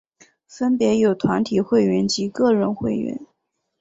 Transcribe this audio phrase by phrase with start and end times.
[0.47, 3.19] 分别有团体会员及个人会员。